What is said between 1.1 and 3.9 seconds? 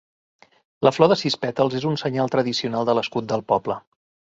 de sis pètals és un senyal tradicional de l'escut del poble.